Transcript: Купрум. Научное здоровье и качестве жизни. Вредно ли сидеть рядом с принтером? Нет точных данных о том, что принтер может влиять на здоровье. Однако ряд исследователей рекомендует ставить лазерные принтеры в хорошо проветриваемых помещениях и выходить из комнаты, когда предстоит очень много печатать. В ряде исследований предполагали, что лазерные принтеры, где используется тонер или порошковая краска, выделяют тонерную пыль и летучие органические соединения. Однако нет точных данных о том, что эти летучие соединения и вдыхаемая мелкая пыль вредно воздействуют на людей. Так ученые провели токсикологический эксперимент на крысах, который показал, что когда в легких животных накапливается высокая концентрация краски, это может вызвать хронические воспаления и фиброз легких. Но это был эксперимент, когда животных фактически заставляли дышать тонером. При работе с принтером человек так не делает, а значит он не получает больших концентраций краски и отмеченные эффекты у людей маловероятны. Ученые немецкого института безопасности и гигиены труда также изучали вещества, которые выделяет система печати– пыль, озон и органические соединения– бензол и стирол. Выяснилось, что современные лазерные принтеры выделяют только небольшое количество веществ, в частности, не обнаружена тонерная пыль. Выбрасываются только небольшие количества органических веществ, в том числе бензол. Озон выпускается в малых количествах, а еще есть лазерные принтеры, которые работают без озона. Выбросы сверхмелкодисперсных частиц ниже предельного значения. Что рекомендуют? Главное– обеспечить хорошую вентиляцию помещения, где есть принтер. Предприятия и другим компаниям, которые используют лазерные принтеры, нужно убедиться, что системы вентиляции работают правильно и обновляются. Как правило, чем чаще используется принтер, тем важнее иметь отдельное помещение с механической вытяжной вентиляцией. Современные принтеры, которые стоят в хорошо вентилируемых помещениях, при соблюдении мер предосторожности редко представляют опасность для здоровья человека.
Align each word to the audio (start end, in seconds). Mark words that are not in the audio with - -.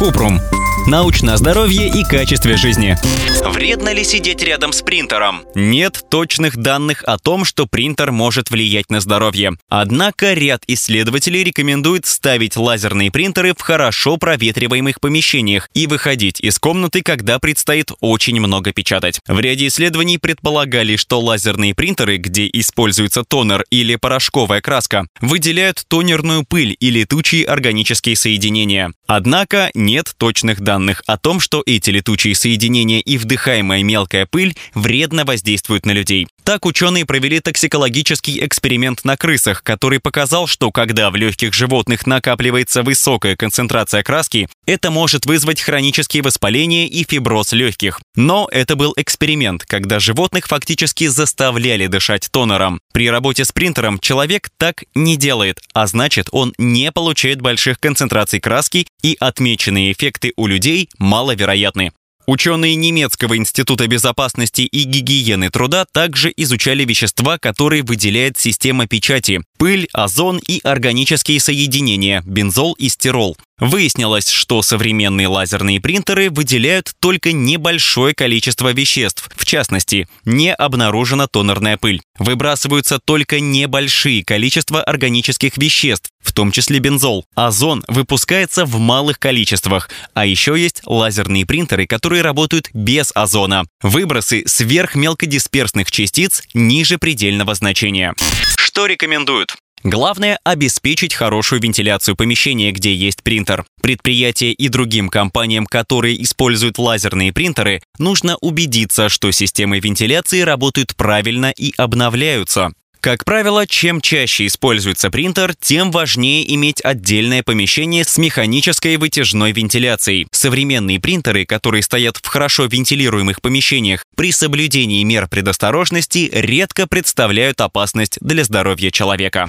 Купрум. 0.00 0.40
Научное 0.86 1.36
здоровье 1.36 1.88
и 1.88 2.02
качестве 2.04 2.56
жизни. 2.56 2.96
Вредно 3.44 3.92
ли 3.92 4.02
сидеть 4.02 4.42
рядом 4.42 4.72
с 4.72 4.80
принтером? 4.80 5.42
Нет 5.54 6.02
точных 6.08 6.56
данных 6.56 7.04
о 7.06 7.18
том, 7.18 7.44
что 7.44 7.66
принтер 7.66 8.12
может 8.12 8.50
влиять 8.50 8.90
на 8.90 9.00
здоровье. 9.00 9.52
Однако 9.68 10.32
ряд 10.32 10.62
исследователей 10.66 11.44
рекомендует 11.44 12.06
ставить 12.06 12.56
лазерные 12.56 13.10
принтеры 13.10 13.54
в 13.56 13.60
хорошо 13.60 14.16
проветриваемых 14.16 15.00
помещениях 15.00 15.68
и 15.74 15.86
выходить 15.86 16.40
из 16.40 16.58
комнаты, 16.58 17.02
когда 17.02 17.38
предстоит 17.38 17.92
очень 18.00 18.40
много 18.40 18.72
печатать. 18.72 19.20
В 19.28 19.38
ряде 19.38 19.66
исследований 19.66 20.18
предполагали, 20.18 20.96
что 20.96 21.20
лазерные 21.20 21.74
принтеры, 21.74 22.16
где 22.16 22.48
используется 22.52 23.22
тонер 23.22 23.64
или 23.70 23.96
порошковая 23.96 24.60
краска, 24.60 25.06
выделяют 25.20 25.84
тонерную 25.86 26.44
пыль 26.44 26.74
и 26.80 26.90
летучие 26.90 27.44
органические 27.44 28.16
соединения. 28.16 28.92
Однако 29.06 29.70
нет 29.74 30.14
точных 30.16 30.60
данных 30.60 30.69
о 31.06 31.16
том, 31.16 31.40
что 31.40 31.62
эти 31.66 31.90
летучие 31.90 32.34
соединения 32.34 33.00
и 33.00 33.18
вдыхаемая 33.18 33.82
мелкая 33.82 34.26
пыль 34.26 34.54
вредно 34.74 35.24
воздействуют 35.24 35.84
на 35.84 35.90
людей. 35.90 36.28
Так 36.44 36.64
ученые 36.66 37.04
провели 37.04 37.40
токсикологический 37.40 38.44
эксперимент 38.44 39.04
на 39.04 39.16
крысах, 39.16 39.62
который 39.62 40.00
показал, 40.00 40.46
что 40.46 40.70
когда 40.70 41.10
в 41.10 41.16
легких 41.16 41.52
животных 41.52 42.06
накапливается 42.06 42.82
высокая 42.82 43.36
концентрация 43.36 44.02
краски, 44.02 44.48
это 44.66 44.90
может 44.90 45.26
вызвать 45.26 45.60
хронические 45.60 46.22
воспаления 46.22 46.86
и 46.86 47.04
фиброз 47.04 47.52
легких. 47.52 48.00
Но 48.14 48.48
это 48.50 48.76
был 48.76 48.94
эксперимент, 48.96 49.64
когда 49.64 49.98
животных 49.98 50.46
фактически 50.46 51.06
заставляли 51.08 51.86
дышать 51.86 52.28
тонером. 52.30 52.80
При 52.92 53.10
работе 53.10 53.44
с 53.44 53.52
принтером 53.52 53.98
человек 53.98 54.50
так 54.56 54.84
не 54.94 55.16
делает, 55.16 55.60
а 55.74 55.86
значит 55.86 56.28
он 56.32 56.54
не 56.58 56.92
получает 56.92 57.40
больших 57.40 57.80
концентраций 57.80 58.40
краски 58.40 58.86
и 59.02 59.16
отмеченные 59.18 59.92
эффекты 59.92 60.32
у 60.36 60.46
людей 60.46 60.59
маловероятны. 60.98 61.92
Ученые 62.26 62.76
немецкого 62.76 63.36
института 63.36 63.86
безопасности 63.86 64.62
и 64.62 64.84
гигиены 64.84 65.50
труда 65.50 65.84
также 65.90 66.32
изучали 66.36 66.84
вещества, 66.84 67.38
которые 67.38 67.82
выделяет 67.82 68.38
система 68.38 68.86
печати– 68.86 69.40
пыль, 69.60 69.88
озон 69.92 70.38
и 70.38 70.60
органические 70.64 71.38
соединения– 71.38 72.22
бензол 72.26 72.72
и 72.78 72.88
стирол. 72.88 73.36
Выяснилось, 73.58 74.30
что 74.30 74.62
современные 74.62 75.28
лазерные 75.28 75.82
принтеры 75.82 76.30
выделяют 76.30 76.94
только 76.98 77.32
небольшое 77.32 78.14
количество 78.14 78.72
веществ, 78.72 79.28
в 79.36 79.44
частности, 79.44 80.08
не 80.24 80.54
обнаружена 80.54 81.26
тонерная 81.26 81.76
пыль. 81.76 82.00
Выбрасываются 82.18 82.98
только 82.98 83.38
небольшие 83.38 84.24
количества 84.24 84.82
органических 84.82 85.58
веществ, 85.58 86.08
в 86.22 86.32
том 86.32 86.52
числе 86.52 86.78
бензол. 86.78 87.26
Озон 87.34 87.84
выпускается 87.86 88.64
в 88.64 88.78
малых 88.78 89.18
количествах, 89.18 89.90
а 90.14 90.24
еще 90.24 90.58
есть 90.58 90.80
лазерные 90.86 91.44
принтеры, 91.44 91.86
которые 91.86 92.22
работают 92.22 92.70
без 92.72 93.12
озона. 93.14 93.64
Выбросы 93.82 94.44
сверхмелкодисперсных 94.46 95.90
частиц 95.90 96.44
ниже 96.54 96.96
предельного 96.96 97.54
значения. 97.54 98.14
Что 98.56 98.86
рекомендуют? 98.86 99.49
Главное– 99.82 100.38
обеспечить 100.44 101.14
хорошую 101.14 101.62
вентиляцию 101.62 102.14
помещения, 102.14 102.70
где 102.70 102.94
есть 102.94 103.22
принтер. 103.22 103.64
Предприятия 103.80 104.52
и 104.52 104.68
другим 104.68 105.08
компаниям, 105.08 105.64
которые 105.64 106.22
используют 106.22 106.78
лазерные 106.78 107.32
принтеры, 107.32 107.80
нужно 107.98 108.36
убедиться, 108.42 109.08
что 109.08 109.30
системы 109.30 109.80
вентиляции 109.80 110.42
работают 110.42 110.94
правильно 110.96 111.50
и 111.50 111.72
обновляются. 111.78 112.72
Как 113.00 113.24
правило, 113.24 113.66
чем 113.66 114.02
чаще 114.02 114.46
используется 114.46 115.10
принтер, 115.10 115.54
тем 115.58 115.90
важнее 115.90 116.54
иметь 116.54 116.84
отдельное 116.84 117.42
помещение 117.42 118.04
с 118.04 118.18
механической 118.18 118.98
вытяжной 118.98 119.52
вентиляцией. 119.52 120.26
Современные 120.32 121.00
принтеры, 121.00 121.46
которые 121.46 121.82
стоят 121.82 122.18
в 122.18 122.26
хорошо 122.26 122.66
вентилируемых 122.66 123.40
помещениях, 123.40 124.04
при 124.16 124.32
соблюдении 124.32 125.02
мер 125.02 125.28
предосторожности 125.28 126.28
редко 126.30 126.86
представляют 126.86 127.62
опасность 127.62 128.18
для 128.20 128.44
здоровья 128.44 128.90
человека. 128.90 129.48